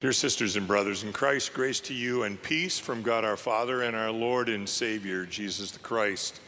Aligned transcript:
Dear 0.00 0.12
sisters 0.14 0.56
and 0.56 0.66
brothers 0.66 1.02
in 1.02 1.12
Christ, 1.12 1.52
grace 1.52 1.78
to 1.80 1.92
you 1.92 2.22
and 2.22 2.42
peace 2.42 2.78
from 2.78 3.02
God 3.02 3.22
our 3.22 3.36
Father 3.36 3.82
and 3.82 3.94
our 3.94 4.10
Lord 4.10 4.48
and 4.48 4.66
Savior, 4.66 5.26
Jesus 5.26 5.72
the 5.72 5.78
Christ. 5.78 6.40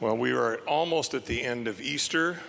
Well, 0.00 0.16
we 0.16 0.32
are 0.32 0.56
almost 0.66 1.14
at 1.14 1.24
the 1.24 1.40
end 1.40 1.68
of 1.68 1.80
Easter, 1.80 2.40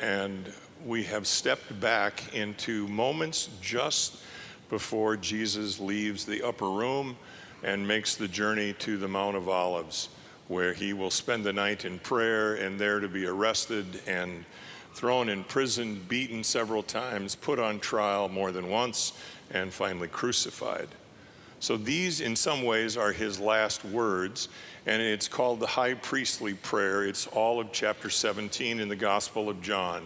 and 0.00 0.50
we 0.86 1.02
have 1.02 1.26
stepped 1.26 1.78
back 1.78 2.34
into 2.34 2.88
moments 2.88 3.50
just 3.60 4.16
before 4.70 5.18
Jesus 5.18 5.78
leaves 5.78 6.24
the 6.24 6.40
upper 6.42 6.70
room 6.70 7.18
and 7.62 7.86
makes 7.86 8.14
the 8.14 8.28
journey 8.28 8.72
to 8.78 8.96
the 8.96 9.08
Mount 9.08 9.36
of 9.36 9.46
Olives, 9.46 10.08
where 10.48 10.72
he 10.72 10.94
will 10.94 11.10
spend 11.10 11.44
the 11.44 11.52
night 11.52 11.84
in 11.84 11.98
prayer 11.98 12.54
and 12.54 12.80
there 12.80 12.98
to 12.98 13.08
be 13.08 13.26
arrested 13.26 14.00
and 14.06 14.46
thrown 14.94 15.28
in 15.28 15.44
prison, 15.44 16.00
beaten 16.08 16.44
several 16.44 16.82
times, 16.82 17.34
put 17.34 17.58
on 17.58 17.80
trial 17.80 18.28
more 18.28 18.52
than 18.52 18.68
once, 18.68 19.12
and 19.50 19.72
finally 19.72 20.08
crucified. 20.08 20.88
So 21.60 21.76
these, 21.76 22.20
in 22.20 22.34
some 22.34 22.64
ways, 22.64 22.96
are 22.96 23.12
his 23.12 23.38
last 23.38 23.84
words, 23.84 24.48
and 24.84 25.00
it's 25.00 25.28
called 25.28 25.60
the 25.60 25.66
high 25.66 25.94
priestly 25.94 26.54
prayer. 26.54 27.04
It's 27.06 27.28
all 27.28 27.60
of 27.60 27.70
chapter 27.70 28.10
17 28.10 28.80
in 28.80 28.88
the 28.88 28.96
Gospel 28.96 29.48
of 29.48 29.62
John. 29.62 30.02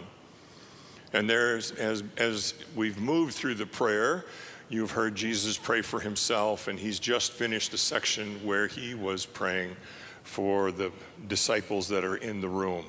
And 1.13 1.29
there's, 1.29 1.71
as, 1.71 2.03
as 2.17 2.53
we've 2.75 2.99
moved 2.99 3.33
through 3.33 3.55
the 3.55 3.65
prayer, 3.65 4.25
you've 4.69 4.91
heard 4.91 5.15
Jesus 5.15 5.57
pray 5.57 5.81
for 5.81 5.99
himself, 5.99 6.67
and 6.67 6.77
he's 6.77 6.99
just 6.99 7.31
finished 7.31 7.73
a 7.73 7.77
section 7.77 8.45
where 8.45 8.67
he 8.67 8.93
was 8.93 9.25
praying 9.25 9.75
for 10.23 10.71
the 10.71 10.91
disciples 11.27 11.87
that 11.87 12.03
are 12.03 12.17
in 12.17 12.41
the 12.41 12.49
room. 12.49 12.85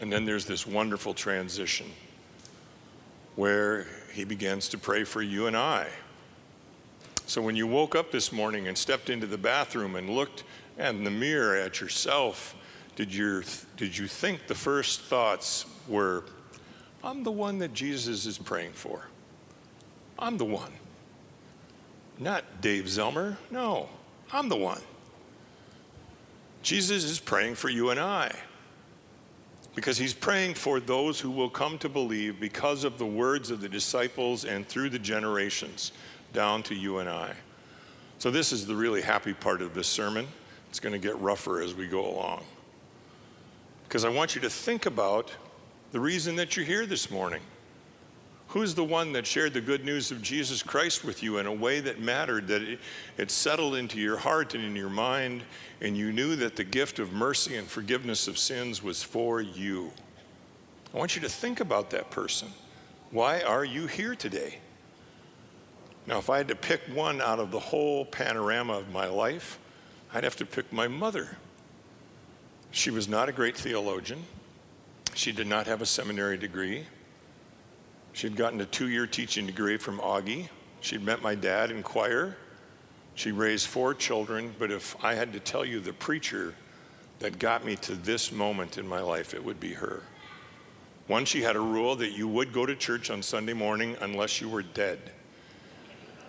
And 0.00 0.12
then 0.12 0.24
there's 0.24 0.44
this 0.44 0.66
wonderful 0.66 1.14
transition 1.14 1.86
where 3.36 3.86
he 4.12 4.24
begins 4.24 4.68
to 4.68 4.78
pray 4.78 5.04
for 5.04 5.22
you 5.22 5.46
and 5.46 5.56
I. 5.56 5.88
So 7.26 7.40
when 7.40 7.56
you 7.56 7.66
woke 7.66 7.94
up 7.94 8.12
this 8.12 8.32
morning 8.32 8.68
and 8.68 8.76
stepped 8.76 9.10
into 9.10 9.26
the 9.26 9.38
bathroom 9.38 9.96
and 9.96 10.10
looked 10.10 10.44
in 10.78 11.04
the 11.04 11.10
mirror 11.10 11.56
at 11.56 11.80
yourself, 11.80 12.54
did, 12.96 13.14
your, 13.14 13.44
did 13.76 13.96
you 13.96 14.06
think 14.06 14.46
the 14.46 14.54
first 14.54 15.00
thoughts 15.00 15.64
were, 15.88 16.24
I'm 17.02 17.22
the 17.22 17.32
one 17.32 17.58
that 17.58 17.72
Jesus 17.72 18.26
is 18.26 18.38
praying 18.38 18.72
for? 18.72 19.06
I'm 20.18 20.36
the 20.36 20.44
one. 20.44 20.72
Not 22.18 22.60
Dave 22.60 22.84
Zelmer. 22.84 23.36
No, 23.50 23.88
I'm 24.32 24.48
the 24.48 24.56
one. 24.56 24.80
Jesus 26.62 27.04
is 27.04 27.18
praying 27.18 27.56
for 27.56 27.68
you 27.68 27.90
and 27.90 27.98
I 27.98 28.34
because 29.74 29.98
he's 29.98 30.14
praying 30.14 30.54
for 30.54 30.80
those 30.80 31.18
who 31.18 31.30
will 31.30 31.50
come 31.50 31.78
to 31.78 31.88
believe 31.88 32.38
because 32.38 32.84
of 32.84 32.98
the 32.98 33.06
words 33.06 33.50
of 33.50 33.60
the 33.60 33.68
disciples 33.68 34.44
and 34.44 34.66
through 34.66 34.90
the 34.90 34.98
generations 34.98 35.92
down 36.32 36.62
to 36.64 36.74
you 36.74 36.98
and 36.98 37.08
I. 37.08 37.34
So, 38.18 38.30
this 38.30 38.52
is 38.52 38.66
the 38.66 38.74
really 38.74 39.02
happy 39.02 39.34
part 39.34 39.60
of 39.60 39.74
this 39.74 39.88
sermon. 39.88 40.26
It's 40.70 40.80
going 40.80 40.92
to 40.92 40.98
get 40.98 41.18
rougher 41.18 41.60
as 41.60 41.74
we 41.74 41.86
go 41.86 42.06
along. 42.06 42.44
Because 43.84 44.04
I 44.04 44.08
want 44.08 44.34
you 44.34 44.40
to 44.42 44.50
think 44.50 44.86
about 44.86 45.30
the 45.92 46.00
reason 46.00 46.36
that 46.36 46.56
you're 46.56 46.66
here 46.66 46.86
this 46.86 47.10
morning. 47.10 47.42
Who's 48.54 48.76
the 48.76 48.84
one 48.84 49.14
that 49.14 49.26
shared 49.26 49.52
the 49.52 49.60
good 49.60 49.84
news 49.84 50.12
of 50.12 50.22
Jesus 50.22 50.62
Christ 50.62 51.04
with 51.04 51.24
you 51.24 51.38
in 51.38 51.46
a 51.46 51.52
way 51.52 51.80
that 51.80 51.98
mattered, 51.98 52.46
that 52.46 52.62
it, 52.62 52.78
it, 53.18 53.32
settled 53.32 53.74
into 53.74 53.98
your 53.98 54.16
heart 54.16 54.54
and 54.54 54.62
in 54.62 54.76
your 54.76 54.88
mind, 54.88 55.42
and 55.80 55.96
you 55.96 56.12
knew 56.12 56.36
that 56.36 56.54
the 56.54 56.62
gift 56.62 57.00
of 57.00 57.12
mercy 57.12 57.56
and 57.56 57.66
forgiveness 57.66 58.28
of 58.28 58.38
sins 58.38 58.80
was 58.80 59.02
for 59.02 59.40
you? 59.40 59.90
I 60.94 60.98
want 60.98 61.16
you 61.16 61.22
to 61.22 61.28
think 61.28 61.58
about 61.58 61.90
that 61.90 62.12
person. 62.12 62.46
Why 63.10 63.40
are 63.40 63.64
you 63.64 63.88
here 63.88 64.14
today? 64.14 64.60
Now, 66.06 66.18
if 66.18 66.30
I 66.30 66.36
had 66.36 66.46
to 66.46 66.54
pick 66.54 66.80
one 66.94 67.20
out 67.20 67.40
of 67.40 67.50
the 67.50 67.58
whole 67.58 68.04
panorama 68.04 68.74
of 68.74 68.92
my 68.92 69.08
life, 69.08 69.58
I'd 70.12 70.22
have 70.22 70.36
to 70.36 70.46
pick 70.46 70.72
my 70.72 70.86
mother. 70.86 71.38
She 72.70 72.92
was 72.92 73.08
not 73.08 73.28
a 73.28 73.32
great 73.32 73.56
theologian. 73.56 74.22
She 75.12 75.32
did 75.32 75.48
not 75.48 75.66
have 75.66 75.82
a 75.82 75.86
seminary 75.86 76.36
degree. 76.36 76.86
She'd 78.14 78.36
gotten 78.36 78.60
a 78.60 78.64
two 78.64 78.88
year 78.88 79.08
teaching 79.08 79.44
degree 79.44 79.76
from 79.76 79.98
Augie. 79.98 80.48
She'd 80.80 81.02
met 81.02 81.20
my 81.20 81.34
dad 81.34 81.72
in 81.72 81.82
choir. 81.82 82.36
She 83.16 83.32
raised 83.32 83.66
four 83.66 83.92
children, 83.92 84.54
but 84.58 84.70
if 84.70 84.96
I 85.04 85.14
had 85.14 85.32
to 85.32 85.40
tell 85.40 85.64
you 85.64 85.80
the 85.80 85.92
preacher 85.92 86.54
that 87.18 87.38
got 87.38 87.64
me 87.64 87.76
to 87.76 87.94
this 87.96 88.30
moment 88.30 88.78
in 88.78 88.86
my 88.86 89.00
life, 89.00 89.34
it 89.34 89.44
would 89.44 89.58
be 89.58 89.74
her. 89.74 90.02
One, 91.08 91.24
she 91.24 91.42
had 91.42 91.56
a 91.56 91.60
rule 91.60 91.96
that 91.96 92.12
you 92.12 92.28
would 92.28 92.52
go 92.52 92.64
to 92.64 92.76
church 92.76 93.10
on 93.10 93.20
Sunday 93.20 93.52
morning 93.52 93.96
unless 94.00 94.40
you 94.40 94.48
were 94.48 94.62
dead. 94.62 94.98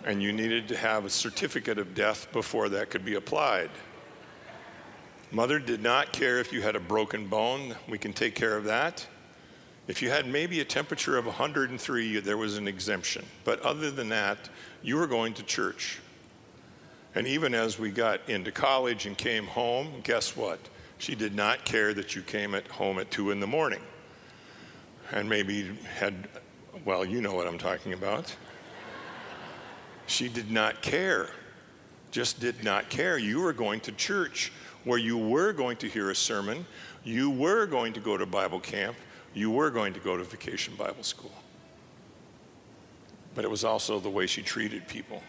And 0.04 0.22
you 0.22 0.32
needed 0.32 0.68
to 0.68 0.76
have 0.76 1.04
a 1.04 1.10
certificate 1.10 1.78
of 1.78 1.94
death 1.94 2.32
before 2.32 2.68
that 2.70 2.90
could 2.90 3.04
be 3.04 3.14
applied. 3.14 3.70
Mother 5.30 5.58
did 5.58 5.82
not 5.82 6.12
care 6.12 6.38
if 6.38 6.52
you 6.52 6.62
had 6.62 6.76
a 6.76 6.80
broken 6.80 7.28
bone, 7.28 7.76
we 7.88 7.98
can 7.98 8.12
take 8.12 8.34
care 8.34 8.56
of 8.56 8.64
that. 8.64 9.06
If 9.88 10.02
you 10.02 10.10
had 10.10 10.26
maybe 10.26 10.60
a 10.60 10.64
temperature 10.64 11.16
of 11.16 11.26
103, 11.26 12.20
there 12.20 12.36
was 12.36 12.56
an 12.56 12.66
exemption. 12.66 13.24
But 13.44 13.60
other 13.60 13.90
than 13.90 14.08
that, 14.08 14.50
you 14.82 14.96
were 14.96 15.06
going 15.06 15.34
to 15.34 15.42
church. 15.44 16.00
And 17.14 17.26
even 17.26 17.54
as 17.54 17.78
we 17.78 17.90
got 17.90 18.28
into 18.28 18.50
college 18.50 19.06
and 19.06 19.16
came 19.16 19.46
home, 19.46 20.00
guess 20.02 20.36
what? 20.36 20.58
She 20.98 21.14
did 21.14 21.34
not 21.34 21.64
care 21.64 21.94
that 21.94 22.16
you 22.16 22.22
came 22.22 22.54
at 22.54 22.66
home 22.68 22.98
at 22.98 23.10
2 23.10 23.30
in 23.30 23.40
the 23.40 23.46
morning. 23.46 23.80
And 25.12 25.28
maybe 25.28 25.70
had, 25.96 26.28
well, 26.84 27.04
you 27.04 27.20
know 27.20 27.34
what 27.34 27.46
I'm 27.46 27.58
talking 27.58 27.92
about. 27.92 28.34
She 30.06 30.28
did 30.28 30.50
not 30.50 30.82
care, 30.82 31.30
just 32.10 32.40
did 32.40 32.62
not 32.64 32.88
care. 32.90 33.18
You 33.18 33.40
were 33.40 33.52
going 33.52 33.80
to 33.80 33.92
church 33.92 34.52
where 34.84 34.98
you 34.98 35.18
were 35.18 35.52
going 35.52 35.76
to 35.78 35.88
hear 35.88 36.10
a 36.10 36.14
sermon, 36.14 36.64
you 37.02 37.30
were 37.30 37.66
going 37.66 37.92
to 37.92 38.00
go 38.00 38.16
to 38.16 38.24
Bible 38.24 38.60
camp, 38.60 38.96
you 39.36 39.50
were 39.50 39.68
going 39.68 39.92
to 39.92 40.00
go 40.00 40.16
to 40.16 40.24
vacation 40.24 40.74
Bible 40.76 41.02
school. 41.02 41.30
But 43.34 43.44
it 43.44 43.50
was 43.50 43.64
also 43.64 44.00
the 44.00 44.08
way 44.08 44.26
she 44.26 44.40
treated 44.40 44.88
people. 44.88 45.22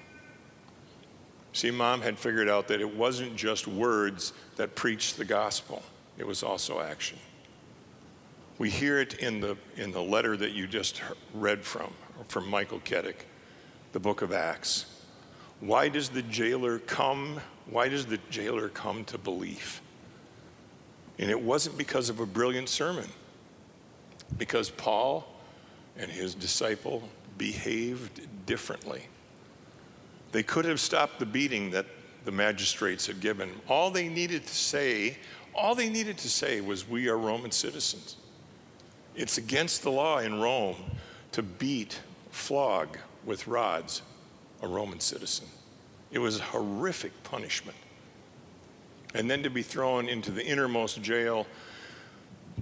See, 1.51 1.72
mom 1.72 2.01
had 2.01 2.17
figured 2.17 2.47
out 2.47 2.69
that 2.69 2.79
it 2.79 2.96
wasn't 2.96 3.35
just 3.35 3.67
words 3.67 4.31
that 4.56 4.75
preached 4.75 5.17
the 5.17 5.25
gospel, 5.25 5.84
it 6.17 6.25
was 6.25 6.41
also 6.41 6.79
action. 6.79 7.19
We 8.59 8.69
hear 8.69 9.00
it 9.00 9.16
in 9.16 9.41
the, 9.41 9.57
in 9.75 9.91
the 9.91 10.01
letter 10.01 10.38
that 10.38 10.53
you 10.53 10.67
just 10.67 11.01
read 11.34 11.63
from, 11.63 11.94
from 12.29 12.50
Michael 12.50 12.79
Keddick, 12.79 13.25
the 13.91 14.00
book 14.00 14.22
of 14.22 14.31
Acts. 14.31 14.85
Why 15.59 15.90
does 15.90 16.09
the 16.09 16.22
jailer 16.23 16.79
come? 16.79 17.41
Why 17.69 17.90
does 17.90 18.06
the 18.06 18.19
jailer 18.29 18.69
come 18.69 19.03
to 19.06 19.17
belief? 19.17 19.81
And 21.19 21.29
it 21.29 21.40
wasn't 21.40 21.78
because 21.78 22.09
of 22.09 22.22
a 22.22 22.25
brilliant 22.25 22.69
sermon 22.69 23.09
because 24.38 24.69
Paul 24.69 25.27
and 25.97 26.11
his 26.11 26.35
disciple 26.35 27.07
behaved 27.38 28.45
differently. 28.45 29.07
They 30.31 30.43
could 30.43 30.65
have 30.65 30.79
stopped 30.79 31.19
the 31.19 31.25
beating 31.25 31.71
that 31.71 31.85
the 32.25 32.31
magistrates 32.31 33.07
had 33.07 33.19
given. 33.21 33.51
All 33.67 33.89
they 33.89 34.09
needed 34.09 34.45
to 34.45 34.55
say, 34.55 35.17
all 35.55 35.75
they 35.75 35.89
needed 35.89 36.17
to 36.19 36.29
say 36.29 36.61
was, 36.61 36.87
We 36.87 37.07
are 37.07 37.17
Roman 37.17 37.51
citizens. 37.51 38.17
It's 39.16 39.37
against 39.37 39.83
the 39.83 39.91
law 39.91 40.19
in 40.19 40.39
Rome 40.39 40.75
to 41.31 41.41
beat, 41.41 41.99
flog 42.31 42.97
with 43.25 43.47
rods 43.47 44.01
a 44.61 44.67
Roman 44.67 44.99
citizen. 44.99 45.47
It 46.11 46.19
was 46.19 46.39
a 46.39 46.43
horrific 46.43 47.23
punishment. 47.23 47.77
And 49.13 49.29
then 49.29 49.43
to 49.43 49.49
be 49.49 49.61
thrown 49.61 50.09
into 50.09 50.31
the 50.31 50.45
innermost 50.45 51.01
jail, 51.01 51.47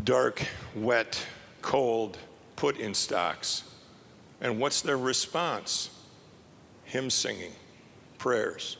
dark, 0.03 0.45
wet, 0.75 1.25
cold, 1.65 2.19
put 2.55 2.77
in 2.77 2.93
stocks. 2.93 3.63
And 4.39 4.59
what's 4.59 4.81
their 4.81 4.97
response? 4.97 5.89
Hymn 6.83 7.09
singing, 7.09 7.53
prayers. 8.19 8.77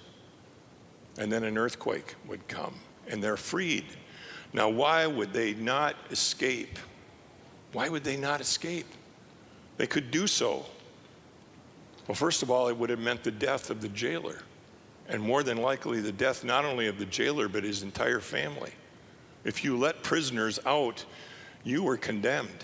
And 1.17 1.31
then 1.31 1.43
an 1.43 1.57
earthquake 1.57 2.15
would 2.27 2.47
come, 2.47 2.75
and 3.07 3.23
they're 3.23 3.37
freed. 3.37 3.85
Now, 4.53 4.69
why 4.69 5.07
would 5.07 5.33
they 5.33 5.55
not 5.55 5.95
escape? 6.11 6.77
Why 7.73 7.89
would 7.89 8.03
they 8.03 8.17
not 8.17 8.39
escape? 8.39 8.87
They 9.77 9.87
could 9.87 10.11
do 10.11 10.27
so. 10.27 10.65
Well, 12.07 12.15
first 12.15 12.43
of 12.43 12.51
all, 12.51 12.67
it 12.67 12.77
would 12.77 12.91
have 12.91 12.99
meant 12.99 13.23
the 13.23 13.31
death 13.31 13.71
of 13.71 13.81
the 13.81 13.89
jailer, 13.89 14.43
and 15.09 15.21
more 15.21 15.41
than 15.41 15.57
likely, 15.57 16.01
the 16.01 16.11
death 16.11 16.43
not 16.43 16.65
only 16.65 16.85
of 16.85 16.99
the 16.99 17.05
jailer, 17.05 17.47
but 17.47 17.63
his 17.63 17.81
entire 17.81 18.19
family. 18.19 18.71
If 19.43 19.63
you 19.63 19.75
let 19.75 20.03
prisoners 20.03 20.59
out, 20.67 21.03
you 21.63 21.81
were 21.81 21.97
condemned. 21.97 22.63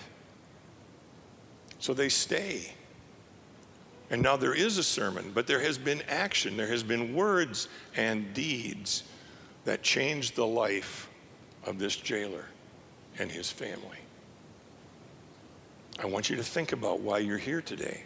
So 1.81 1.95
they 1.95 2.10
stay. 2.10 2.74
And 4.12 4.22
now 4.22 4.38
there 4.38 4.54
is 4.54 4.78
a 4.78 4.83
sermon, 4.83 5.31
but 5.33 5.48
there 5.48 5.62
has 5.62 5.78
been 5.78 6.01
action, 6.07 6.56
there 6.56 6.68
has 6.68 6.83
been 6.83 7.16
words 7.16 7.68
and 7.95 8.33
deeds 8.33 9.04
that 9.66 9.81
changed 9.81 10.36
the 10.36 10.45
life 10.45 11.10
of 11.66 11.80
this 11.80 11.95
jailer 11.95 12.45
and 13.18 13.31
his 13.31 13.50
family. 13.50 13.98
I 16.00 16.06
want 16.06 16.30
you 16.30 16.36
to 16.36 16.44
think 16.44 16.72
about 16.72 17.00
why 17.00 17.18
you're 17.18 17.38
here 17.38 17.62
today. 17.62 18.04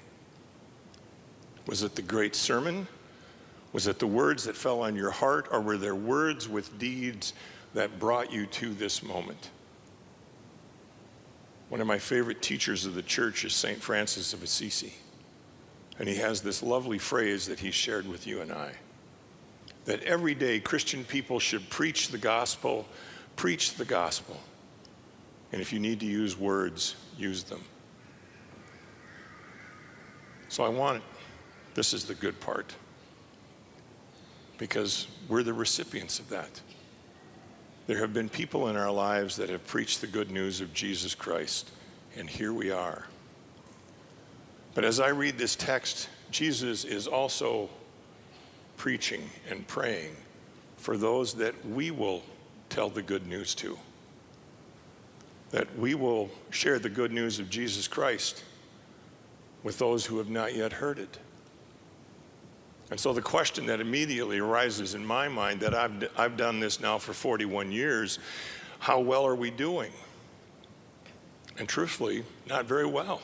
Was 1.68 1.83
it 1.83 1.95
the 1.95 2.01
great 2.01 2.36
sermon? 2.36 2.88
Was 3.74 3.88
it 3.88 4.00
the 4.00 4.07
words 4.07 4.45
that 4.45 4.56
fell 4.56 4.83
on 4.83 4.95
your 4.95 5.12
heart, 5.12 5.48
or 5.51 5.60
were 5.60 5.78
there 5.78 5.95
words 5.95 6.48
with 6.48 6.78
deeds 6.80 7.33
that 7.74 8.00
brought 8.00 8.31
you 8.31 8.45
to 8.45 8.74
this 8.74 9.04
moment? 9.04 9.50
One 11.70 11.82
of 11.82 11.88
my 11.88 11.98
favorite 11.98 12.42
teachers 12.42 12.86
of 12.86 12.96
the 12.96 13.02
church 13.02 13.44
is 13.44 13.54
St. 13.54 13.82
Francis 13.82 14.34
of 14.34 14.44
Assisi. 14.44 14.94
And 15.98 16.08
he 16.08 16.16
has 16.16 16.42
this 16.42 16.62
lovely 16.62 17.00
phrase 17.00 17.48
that 17.48 17.60
he 17.60 17.72
shared 17.72 18.08
with 18.08 18.28
you 18.28 18.42
and 18.42 18.52
I 18.52 18.74
that 19.86 20.02
every 20.04 20.34
day 20.34 20.60
Christian 20.60 21.04
people 21.06 21.40
should 21.40 21.70
preach 21.70 22.10
the 22.10 22.18
gospel, 22.18 22.88
preach 23.36 23.76
the 23.76 23.86
gospel. 23.86 24.40
And 25.52 25.62
if 25.62 25.72
you 25.72 25.80
need 25.80 26.00
to 26.02 26.06
use 26.06 26.38
words, 26.38 26.96
use 27.18 27.44
them. 27.44 27.64
So 30.50 30.64
I 30.64 30.70
want, 30.70 31.04
this 31.76 31.94
is 31.94 32.06
the 32.06 32.16
good 32.16 32.40
part, 32.40 32.74
because 34.58 35.08
we're 35.28 35.44
the 35.44 35.54
recipients 35.54 36.20
of 36.20 36.30
that. 36.30 36.62
There 37.88 38.00
have 38.00 38.14
been 38.14 38.30
people 38.30 38.68
in 38.70 38.76
our 38.76 38.92
lives 38.92 39.36
that 39.36 39.50
have 39.50 39.66
preached 39.68 40.02
the 40.02 40.08
good 40.08 40.32
news 40.32 40.60
of 40.60 40.74
Jesus 40.74 41.14
Christ, 41.14 41.72
and 42.18 42.28
here 42.30 42.52
we 42.52 42.72
are. 42.72 43.06
But 44.74 44.84
as 44.84 45.00
I 45.00 45.10
read 45.10 45.38
this 45.38 45.56
text, 45.56 46.10
Jesus 46.32 46.84
is 46.84 47.08
also 47.08 47.70
preaching 48.76 49.30
and 49.50 49.68
praying 49.68 50.16
for 50.78 50.98
those 50.98 51.36
that 51.36 51.66
we 51.66 51.92
will 51.92 52.24
tell 52.70 52.90
the 52.90 53.02
good 53.02 53.28
news 53.28 53.54
to, 53.56 53.78
that 55.52 55.78
we 55.78 55.94
will 55.96 56.30
share 56.50 56.80
the 56.80 56.90
good 56.90 57.12
news 57.12 57.40
of 57.40 57.50
Jesus 57.50 57.88
Christ 57.88 58.44
with 59.64 59.80
those 59.80 60.06
who 60.06 60.18
have 60.18 60.30
not 60.30 60.56
yet 60.56 60.74
heard 60.74 61.00
it. 61.00 61.20
And 62.92 63.00
so 63.00 63.14
the 63.14 63.22
question 63.22 63.66
that 63.66 63.82
immediately 63.82 64.40
arises 64.40 64.94
in 64.94 65.06
my 65.06 65.28
mind 65.28 65.60
that 65.62 65.74
I've, 65.74 66.10
I've 66.18 66.38
done 66.38 66.60
this 66.60 66.80
now 66.80 66.98
for 66.98 67.14
41 67.14 67.72
years 67.72 68.20
how 68.80 69.00
well 69.00 69.26
are 69.26 69.36
we 69.36 69.50
doing? 69.50 69.92
And 71.58 71.68
truthfully, 71.68 72.24
not 72.48 72.66
very 72.66 72.86
well. 72.86 73.22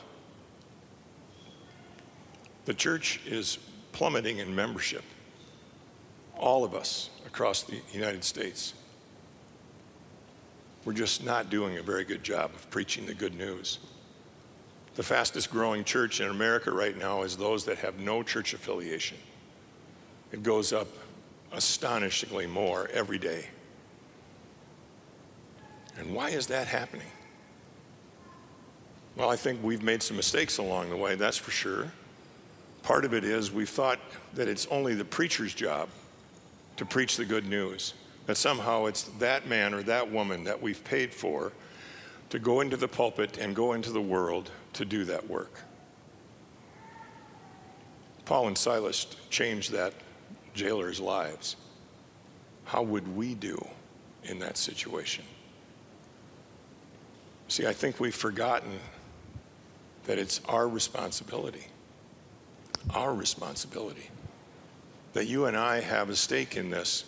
The 2.64 2.74
church 2.74 3.20
is 3.26 3.58
plummeting 3.92 4.38
in 4.38 4.54
membership, 4.54 5.04
all 6.36 6.64
of 6.64 6.74
us 6.74 7.10
across 7.26 7.62
the 7.62 7.80
United 7.92 8.24
States. 8.24 8.74
We're 10.84 10.94
just 10.94 11.22
not 11.24 11.50
doing 11.50 11.76
a 11.76 11.82
very 11.82 12.04
good 12.04 12.24
job 12.24 12.52
of 12.54 12.68
preaching 12.70 13.06
the 13.06 13.14
good 13.14 13.34
news. 13.34 13.78
The 14.94 15.02
fastest 15.02 15.50
growing 15.50 15.84
church 15.84 16.20
in 16.20 16.28
America 16.28 16.72
right 16.72 16.96
now 16.96 17.22
is 17.22 17.36
those 17.36 17.64
that 17.66 17.78
have 17.78 18.00
no 18.00 18.22
church 18.22 18.52
affiliation. 18.52 19.18
It 20.32 20.42
goes 20.42 20.72
up 20.72 20.88
astonishingly 21.52 22.46
more 22.46 22.88
every 22.92 23.18
day. 23.18 23.46
And 25.98 26.14
why 26.14 26.30
is 26.30 26.46
that 26.46 26.66
happening? 26.66 27.06
Well, 29.16 29.28
I 29.28 29.36
think 29.36 29.62
we've 29.62 29.82
made 29.82 30.02
some 30.02 30.16
mistakes 30.16 30.56
along 30.56 30.88
the 30.88 30.96
way, 30.96 31.16
that's 31.16 31.36
for 31.36 31.50
sure. 31.50 31.92
Part 32.82 33.04
of 33.04 33.12
it 33.12 33.24
is 33.24 33.52
we've 33.52 33.68
thought 33.68 34.00
that 34.34 34.48
it's 34.48 34.66
only 34.66 34.94
the 34.94 35.04
preacher's 35.04 35.52
job 35.52 35.90
to 36.78 36.86
preach 36.86 37.16
the 37.16 37.26
good 37.26 37.46
news, 37.46 37.92
that 38.26 38.38
somehow 38.38 38.86
it's 38.86 39.04
that 39.18 39.46
man 39.46 39.74
or 39.74 39.82
that 39.82 40.10
woman 40.10 40.44
that 40.44 40.60
we've 40.60 40.82
paid 40.82 41.12
for 41.12 41.52
to 42.30 42.38
go 42.38 42.62
into 42.62 42.78
the 42.78 42.88
pulpit 42.88 43.36
and 43.36 43.54
go 43.54 43.74
into 43.74 43.92
the 43.92 44.00
world 44.00 44.50
to 44.72 44.86
do 44.86 45.04
that 45.04 45.28
work. 45.28 45.60
Paul 48.24 48.48
and 48.48 48.56
Silas 48.56 49.06
changed 49.28 49.72
that 49.72 49.92
jailers' 50.54 51.00
lives. 51.00 51.56
How 52.64 52.82
would 52.82 53.16
we 53.16 53.34
do 53.34 53.64
in 54.24 54.38
that 54.38 54.56
situation? 54.56 55.24
See, 57.48 57.66
I 57.66 57.72
think 57.72 58.00
we've 58.00 58.14
forgotten 58.14 58.78
that 60.04 60.18
it's 60.18 60.40
our 60.48 60.68
responsibility, 60.68 61.66
our 62.94 63.14
responsibility, 63.14 64.08
that 65.12 65.26
you 65.26 65.46
and 65.46 65.56
I 65.56 65.80
have 65.80 66.08
a 66.08 66.16
stake 66.16 66.56
in 66.56 66.70
this, 66.70 67.04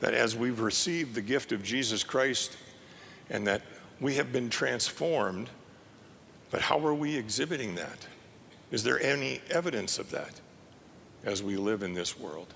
that 0.00 0.12
as 0.12 0.36
we've 0.36 0.60
received 0.60 1.14
the 1.14 1.22
gift 1.22 1.52
of 1.52 1.62
Jesus 1.62 2.02
Christ 2.02 2.56
and 3.30 3.46
that 3.46 3.62
we 4.00 4.14
have 4.14 4.32
been 4.32 4.50
transformed, 4.50 5.48
but 6.50 6.60
how 6.60 6.84
are 6.86 6.94
we 6.94 7.16
exhibiting 7.16 7.76
that? 7.76 8.06
Is 8.70 8.82
there 8.82 9.00
any 9.00 9.40
evidence 9.50 9.98
of 9.98 10.10
that 10.10 10.40
as 11.24 11.42
we 11.42 11.56
live 11.56 11.82
in 11.82 11.94
this 11.94 12.18
world? 12.18 12.52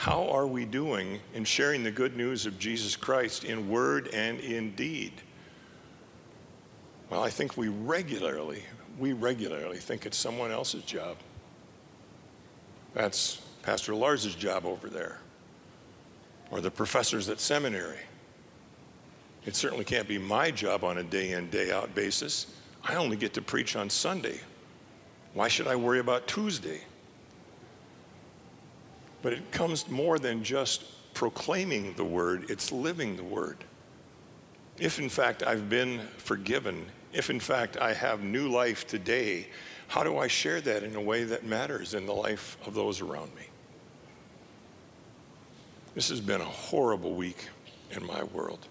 How 0.00 0.30
are 0.30 0.46
we 0.46 0.64
doing 0.64 1.20
in 1.34 1.44
sharing 1.44 1.82
the 1.82 1.90
good 1.90 2.16
news 2.16 2.46
of 2.46 2.58
Jesus 2.58 2.96
Christ 2.96 3.44
in 3.44 3.68
word 3.68 4.08
and 4.14 4.40
in 4.40 4.74
deed? 4.74 5.12
Well, 7.10 7.22
I 7.22 7.28
think 7.28 7.58
we 7.58 7.68
regularly, 7.68 8.62
we 8.98 9.12
regularly 9.12 9.76
think 9.76 10.06
it's 10.06 10.16
someone 10.16 10.50
else's 10.50 10.84
job. 10.84 11.18
That's 12.94 13.42
Pastor 13.60 13.94
Lars's 13.94 14.34
job 14.34 14.64
over 14.64 14.88
there, 14.88 15.18
or 16.50 16.62
the 16.62 16.70
professors 16.70 17.28
at 17.28 17.38
seminary. 17.38 18.00
It 19.44 19.54
certainly 19.54 19.84
can't 19.84 20.08
be 20.08 20.16
my 20.16 20.50
job 20.50 20.82
on 20.82 20.96
a 20.96 21.02
day 21.02 21.32
in, 21.32 21.50
day 21.50 21.72
out 21.72 21.94
basis. 21.94 22.46
I 22.82 22.94
only 22.94 23.18
get 23.18 23.34
to 23.34 23.42
preach 23.42 23.76
on 23.76 23.90
Sunday. 23.90 24.40
Why 25.34 25.48
should 25.48 25.66
I 25.66 25.76
worry 25.76 25.98
about 25.98 26.26
Tuesday? 26.26 26.80
But 29.22 29.32
it 29.32 29.50
comes 29.52 29.88
more 29.88 30.18
than 30.18 30.42
just 30.42 30.84
proclaiming 31.14 31.94
the 31.94 32.04
word, 32.04 32.50
it's 32.50 32.72
living 32.72 33.16
the 33.16 33.24
word. 33.24 33.58
If 34.78 34.98
in 34.98 35.08
fact 35.08 35.42
I've 35.42 35.68
been 35.68 36.00
forgiven, 36.16 36.86
if 37.12 37.28
in 37.28 37.40
fact 37.40 37.76
I 37.76 37.92
have 37.92 38.22
new 38.22 38.48
life 38.48 38.86
today, 38.86 39.48
how 39.88 40.02
do 40.02 40.18
I 40.18 40.28
share 40.28 40.60
that 40.60 40.82
in 40.82 40.94
a 40.94 41.00
way 41.00 41.24
that 41.24 41.44
matters 41.44 41.94
in 41.94 42.06
the 42.06 42.14
life 42.14 42.56
of 42.64 42.74
those 42.74 43.00
around 43.00 43.34
me? 43.34 43.42
This 45.94 46.08
has 46.08 46.20
been 46.20 46.40
a 46.40 46.44
horrible 46.44 47.14
week 47.14 47.48
in 47.90 48.06
my 48.06 48.22
world. 48.22 48.66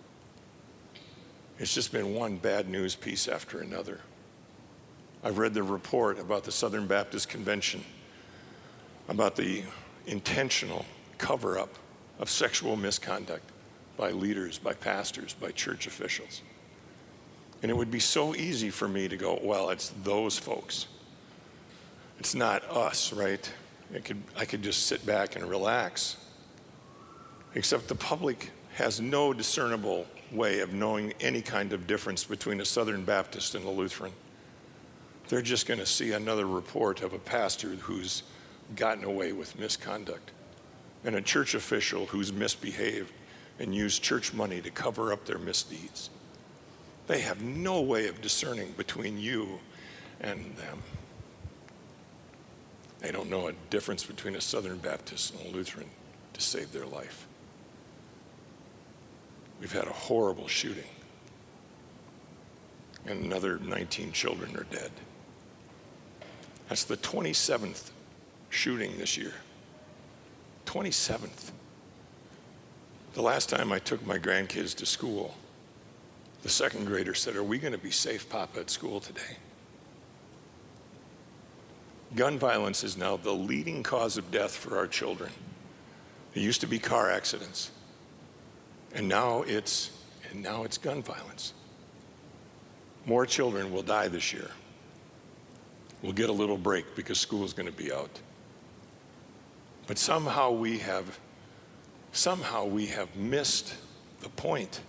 It's 1.60 1.74
just 1.74 1.92
been 1.92 2.16
one 2.16 2.38
bad 2.38 2.70
news 2.70 2.96
piece 2.96 3.28
after 3.28 3.60
another. 3.60 4.00
I've 5.24 5.38
read 5.38 5.54
the 5.54 5.62
report 5.62 6.18
about 6.18 6.46
the 6.46 6.52
Southern 6.54 6.88
Baptist 6.88 7.28
Convention, 7.28 7.84
about 9.10 9.36
the 9.36 9.64
intentional 10.10 10.86
cover 11.18 11.58
up 11.58 11.74
of 12.20 12.30
sexual 12.30 12.76
misconduct 12.76 13.44
by 13.98 14.12
leaders, 14.12 14.58
by 14.58 14.74
pastors, 14.74 15.34
by 15.34 15.52
church 15.52 15.88
officials. 15.88 16.42
And 17.62 17.70
it 17.70 17.76
would 17.76 17.92
be 17.92 18.00
so 18.00 18.36
easy 18.36 18.70
for 18.70 18.88
me 18.88 19.08
to 19.08 19.18
go, 19.18 19.40
well, 19.44 19.70
it's 19.70 19.90
those 20.04 20.38
folks. 20.38 20.88
It's 22.20 22.36
not 22.36 22.64
us, 22.70 23.14
right? 23.14 23.52
I 23.94 24.00
could, 24.00 24.22
I 24.38 24.46
could 24.46 24.62
just 24.62 24.88
sit 24.88 25.06
back 25.06 25.36
and 25.36 25.46
relax. 25.50 26.18
Except 27.56 27.88
the 27.88 27.96
public 27.96 28.52
has 28.76 29.02
no 29.02 29.34
discernible 29.34 30.06
way 30.32 30.60
of 30.60 30.74
knowing 30.74 31.14
any 31.20 31.42
kind 31.42 31.74
of 31.74 31.88
difference 31.88 32.24
between 32.24 32.62
a 32.62 32.66
Southern 32.66 33.04
Baptist 33.04 33.56
and 33.56 33.66
a 33.66 33.70
Lutheran. 33.70 34.12
They're 35.28 35.42
just 35.42 35.68
going 35.68 35.80
to 35.80 35.86
see 35.86 36.14
another 36.14 36.46
report 36.46 37.02
of 37.02 37.14
a 37.14 37.20
pastor 37.20 37.70
who's 37.70 38.24
gotten 38.76 39.04
away 39.04 39.32
with 39.32 39.58
misconduct, 39.58 40.32
and 41.04 41.16
a 41.16 41.22
church 41.22 41.56
official 41.56 42.06
who's 42.08 42.32
misbehaved 42.32 43.12
and 43.60 43.76
used 43.76 44.02
church 44.02 44.34
money 44.34 44.62
to 44.62 44.70
cover 44.70 45.12
up 45.12 45.26
their 45.26 45.40
misdeeds. 45.40 46.10
They 47.08 47.22
have 47.22 47.42
no 47.42 47.82
way 47.82 48.08
of 48.08 48.22
discerning 48.22 48.74
between 48.78 49.18
you 49.18 49.60
and 50.22 50.56
them. 50.58 50.84
They 53.00 53.12
don't 53.12 53.30
know 53.30 53.48
a 53.48 53.54
difference 53.70 54.04
between 54.04 54.36
a 54.36 54.42
Southern 54.42 54.78
Baptist 54.78 55.34
and 55.34 55.54
a 55.54 55.58
Lutheran 55.58 55.90
to 56.34 56.42
save 56.42 56.72
their 56.72 56.86
life. 56.86 57.26
We've 59.60 59.72
had 59.72 59.88
a 59.88 59.94
horrible 59.94 60.48
shooting, 60.48 60.84
and 63.06 63.26
another 63.26 63.60
19 63.60 64.12
children 64.12 64.56
are 64.56 64.66
dead. 64.66 64.92
That's 66.68 66.84
the 66.84 66.98
27th 66.98 67.90
shooting 68.50 68.98
this 68.98 69.18
year. 69.18 69.34
27th. 70.66 71.52
The 73.14 73.22
last 73.22 73.50
time 73.50 73.72
I 73.72 73.80
took 73.80 74.06
my 74.06 74.18
grandkids 74.18 74.76
to 74.76 74.86
school, 74.86 75.36
the 76.44 76.50
second 76.50 76.86
grader 76.86 77.14
said, 77.14 77.36
Are 77.36 77.44
we 77.44 77.58
going 77.58 77.74
to 77.74 77.80
be 77.80 77.92
safe, 77.92 78.30
Papa, 78.30 78.62
at 78.62 78.70
school 78.70 79.00
today? 79.00 79.38
Gun 82.16 82.40
violence 82.40 82.84
is 82.84 82.98
now 82.98 83.18
the 83.18 83.32
leading 83.32 83.84
cause 83.84 84.18
of 84.18 84.32
death 84.32 84.56
for 84.56 84.78
our 84.78 84.88
children. 84.88 85.32
It 86.34 86.42
used 86.42 86.62
to 86.62 86.68
be 86.68 86.80
car 86.80 87.10
accidents, 87.10 87.72
and 88.94 89.08
now 89.08 89.44
it's, 89.44 89.92
and 90.30 90.42
now 90.42 90.64
it's 90.64 90.78
gun 90.78 91.02
violence. 91.02 91.54
More 93.06 93.26
children 93.26 93.72
will 93.72 93.84
die 93.84 94.08
this 94.08 94.34
year 94.34 94.52
we'll 96.02 96.14
get 96.14 96.30
a 96.30 96.34
little 96.34 96.58
break 96.58 96.96
because 96.96 97.20
school 97.20 97.44
is 97.44 97.54
going 97.54 97.66
to 97.66 97.72
be 97.72 97.92
out. 97.92 98.20
But 99.90 99.98
somehow 99.98 100.52
we 100.52 100.78
have 100.78 101.20
somehow 102.12 102.66
we 102.66 102.86
have 102.86 103.16
missed 103.16 103.74
the 104.22 104.30
point 104.30 104.82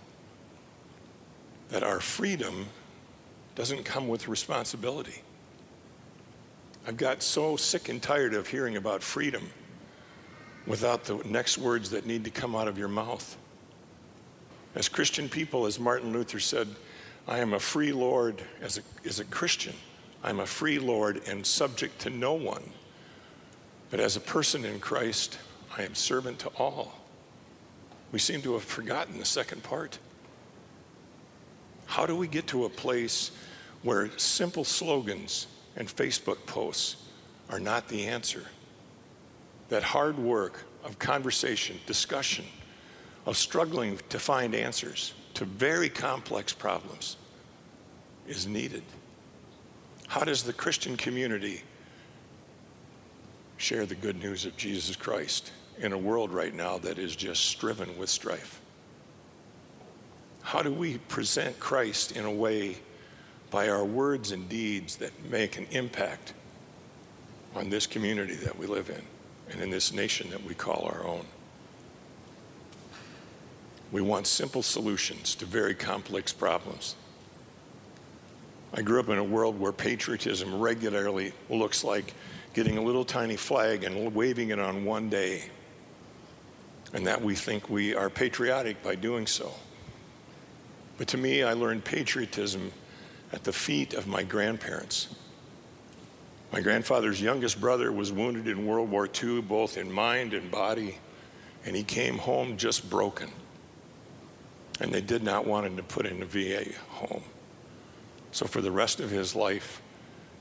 that 1.69 1.81
our 1.81 1.99
freedom 1.99 2.67
doesn't 3.55 3.83
come 3.83 4.07
with 4.07 4.27
responsibility. 4.27 5.23
I've 6.85 6.97
got 6.97 7.23
so 7.23 7.57
sick 7.57 7.89
and 7.89 7.99
tired 7.99 8.35
of 8.35 8.45
hearing 8.45 8.77
about 8.77 9.01
freedom 9.01 9.49
without 10.67 11.05
the 11.05 11.15
next 11.25 11.57
words 11.57 11.89
that 11.89 12.05
need 12.05 12.23
to 12.25 12.29
come 12.29 12.55
out 12.55 12.67
of 12.67 12.77
your 12.77 12.87
mouth. 12.87 13.37
As 14.75 14.87
Christian 14.87 15.29
people, 15.29 15.65
as 15.65 15.79
Martin 15.79 16.13
Luther 16.13 16.39
said, 16.39 16.67
I 17.27 17.39
am 17.39 17.53
a 17.53 17.59
free 17.59 17.91
Lord 17.91 18.43
as 18.61 18.77
a, 18.77 18.81
as 19.03 19.19
a 19.19 19.25
Christian. 19.25 19.73
I'm 20.23 20.41
a 20.41 20.45
free 20.45 20.77
Lord 20.77 21.23
and 21.25 21.43
subject 21.43 21.97
to 22.01 22.11
no 22.11 22.33
one. 22.33 22.61
But 23.91 23.99
as 23.99 24.15
a 24.15 24.21
person 24.21 24.63
in 24.63 24.79
Christ, 24.79 25.37
I 25.77 25.83
am 25.83 25.93
servant 25.93 26.39
to 26.39 26.47
all. 26.57 26.93
We 28.11 28.19
seem 28.19 28.41
to 28.41 28.53
have 28.53 28.63
forgotten 28.63 29.19
the 29.19 29.25
second 29.25 29.63
part. 29.63 29.99
How 31.85 32.05
do 32.05 32.15
we 32.15 32.27
get 32.27 32.47
to 32.47 32.65
a 32.65 32.69
place 32.69 33.31
where 33.83 34.09
simple 34.17 34.63
slogans 34.63 35.47
and 35.75 35.87
Facebook 35.87 36.45
posts 36.45 37.03
are 37.49 37.59
not 37.59 37.89
the 37.89 38.07
answer? 38.07 38.45
That 39.67 39.83
hard 39.83 40.17
work 40.17 40.63
of 40.83 40.97
conversation, 40.97 41.77
discussion, 41.85 42.45
of 43.25 43.37
struggling 43.37 43.99
to 44.09 44.19
find 44.19 44.55
answers 44.55 45.13
to 45.33 45.45
very 45.45 45.89
complex 45.89 46.53
problems 46.53 47.17
is 48.27 48.47
needed. 48.47 48.83
How 50.07 50.23
does 50.23 50.43
the 50.43 50.53
Christian 50.53 50.95
community 50.97 51.63
share 53.61 53.85
the 53.85 53.95
good 53.95 54.21
news 54.21 54.45
of 54.45 54.57
Jesus 54.57 54.95
Christ 54.95 55.51
in 55.77 55.93
a 55.93 55.97
world 55.97 56.31
right 56.31 56.53
now 56.53 56.79
that 56.79 56.97
is 56.97 57.15
just 57.15 57.45
striven 57.45 57.95
with 57.97 58.09
strife? 58.09 58.59
How 60.41 60.63
do 60.63 60.71
we 60.71 60.97
present 60.97 61.59
Christ 61.59 62.13
in 62.13 62.25
a 62.25 62.31
way 62.31 62.77
by 63.51 63.69
our 63.69 63.85
words 63.85 64.31
and 64.31 64.49
deeds 64.49 64.95
that 64.97 65.11
make 65.29 65.57
an 65.57 65.67
impact 65.71 66.33
on 67.53 67.69
this 67.69 67.85
community 67.85 68.33
that 68.35 68.57
we 68.57 68.65
live 68.65 68.89
in 68.89 69.01
and 69.51 69.61
in 69.61 69.69
this 69.69 69.93
nation 69.93 70.31
that 70.31 70.43
we 70.43 70.55
call 70.55 70.89
our 70.91 71.05
own? 71.05 71.25
We 73.91 74.01
want 74.01 74.25
simple 74.25 74.63
solutions 74.63 75.35
to 75.35 75.45
very 75.45 75.75
complex 75.75 76.33
problems. 76.33 76.95
I 78.73 78.81
grew 78.81 78.99
up 78.99 79.09
in 79.09 79.17
a 79.17 79.23
world 79.23 79.59
where 79.59 79.71
patriotism 79.71 80.59
regularly 80.59 81.33
looks 81.49 81.83
like 81.83 82.13
getting 82.53 82.77
a 82.77 82.81
little 82.81 83.05
tiny 83.05 83.35
flag 83.35 83.83
and 83.83 84.13
waving 84.13 84.49
it 84.49 84.59
on 84.59 84.85
one 84.85 85.09
day, 85.09 85.43
and 86.93 87.05
that 87.07 87.21
we 87.21 87.35
think 87.35 87.69
we 87.69 87.95
are 87.95 88.09
patriotic 88.09 88.81
by 88.83 88.95
doing 88.95 89.27
so. 89.27 89.51
But 90.97 91.07
to 91.09 91.17
me, 91.17 91.43
I 91.43 91.53
learned 91.53 91.83
patriotism 91.83 92.71
at 93.33 93.43
the 93.43 93.53
feet 93.53 93.93
of 93.93 94.07
my 94.07 94.23
grandparents. 94.23 95.15
My 96.51 96.61
grandfather's 96.61 97.21
youngest 97.21 97.61
brother 97.61 97.91
was 97.91 98.11
wounded 98.11 98.47
in 98.47 98.65
World 98.65 98.91
War 98.91 99.07
II, 99.21 99.41
both 99.41 99.77
in 99.77 99.91
mind 99.91 100.33
and 100.33 100.51
body, 100.51 100.97
and 101.65 101.75
he 101.75 101.83
came 101.83 102.17
home 102.17 102.57
just 102.57 102.89
broken 102.89 103.31
and 104.81 104.91
they 104.91 105.01
did 105.01 105.23
not 105.23 105.45
want 105.45 105.67
him 105.67 105.77
to 105.77 105.83
put 105.83 106.07
in 106.07 106.21
a 106.23 106.25
VA 106.25 106.65
home. 106.89 107.23
So 108.31 108.45
for 108.45 108.61
the 108.61 108.71
rest 108.71 108.99
of 108.99 109.09
his 109.09 109.35
life, 109.35 109.81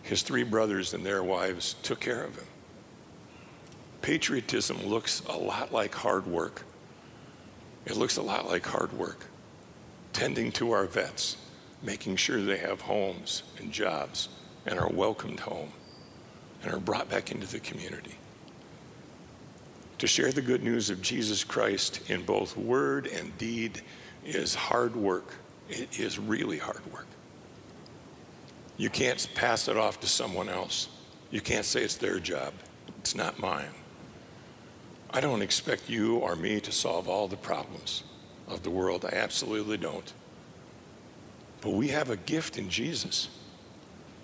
his 0.02 0.22
three 0.22 0.44
brothers 0.44 0.94
and 0.94 1.04
their 1.04 1.22
wives 1.22 1.74
took 1.82 2.00
care 2.00 2.24
of 2.24 2.36
him. 2.36 2.46
Patriotism 4.02 4.82
looks 4.86 5.22
a 5.28 5.36
lot 5.36 5.72
like 5.72 5.94
hard 5.94 6.26
work. 6.26 6.64
It 7.84 7.96
looks 7.96 8.16
a 8.16 8.22
lot 8.22 8.46
like 8.46 8.64
hard 8.64 8.92
work. 8.92 9.26
Tending 10.12 10.52
to 10.52 10.72
our 10.72 10.86
vets, 10.86 11.36
making 11.82 12.16
sure 12.16 12.40
they 12.40 12.56
have 12.58 12.80
homes 12.80 13.42
and 13.58 13.70
jobs 13.72 14.28
and 14.66 14.78
are 14.78 14.88
welcomed 14.88 15.40
home 15.40 15.72
and 16.62 16.72
are 16.72 16.80
brought 16.80 17.08
back 17.08 17.30
into 17.30 17.46
the 17.46 17.60
community. 17.60 18.14
To 19.98 20.06
share 20.06 20.32
the 20.32 20.42
good 20.42 20.62
news 20.62 20.88
of 20.88 21.02
Jesus 21.02 21.44
Christ 21.44 22.08
in 22.08 22.22
both 22.22 22.56
word 22.56 23.06
and 23.06 23.36
deed 23.36 23.82
is 24.24 24.54
hard 24.54 24.96
work. 24.96 25.34
It 25.68 26.00
is 26.00 26.18
really 26.18 26.58
hard 26.58 26.80
work. 26.92 27.06
You 28.80 28.88
can't 28.88 29.28
pass 29.34 29.68
it 29.68 29.76
off 29.76 30.00
to 30.00 30.06
someone 30.06 30.48
else. 30.48 30.88
You 31.30 31.42
can't 31.42 31.66
say 31.66 31.82
it's 31.82 31.98
their 31.98 32.18
job. 32.18 32.54
It's 33.00 33.14
not 33.14 33.38
mine. 33.38 33.74
I 35.10 35.20
don't 35.20 35.42
expect 35.42 35.90
you 35.90 36.16
or 36.16 36.34
me 36.34 36.60
to 36.60 36.72
solve 36.72 37.06
all 37.06 37.28
the 37.28 37.36
problems 37.36 38.04
of 38.48 38.62
the 38.62 38.70
world. 38.70 39.04
I 39.04 39.14
absolutely 39.14 39.76
don't. 39.76 40.10
But 41.60 41.74
we 41.74 41.88
have 41.88 42.08
a 42.08 42.16
gift 42.16 42.56
in 42.56 42.70
Jesus, 42.70 43.28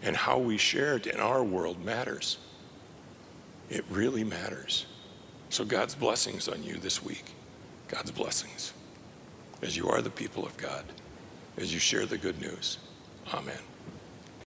and 0.03 0.17
how 0.17 0.39
we 0.39 0.57
share 0.57 0.97
it 0.97 1.07
in 1.07 1.21
our 1.21 1.45
world 1.45 1.85
matters. 1.85 2.39
It 3.69 3.85
really 3.91 4.25
matters. 4.25 4.87
So, 5.51 5.67
God's 5.67 5.95
blessings 5.95 6.49
on 6.49 6.63
you 6.63 6.79
this 6.79 7.05
week. 7.05 7.27
God's 7.89 8.11
blessings 8.11 8.73
as 9.61 9.77
you 9.77 9.91
are 9.91 10.01
the 10.01 10.09
people 10.09 10.47
of 10.47 10.57
God, 10.57 10.87
as 11.59 11.75
you 11.75 11.79
share 11.79 12.07
the 12.07 12.17
good 12.17 12.41
news. 12.41 12.79
Amen. 13.35 13.59